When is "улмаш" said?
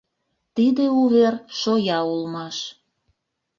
2.11-2.57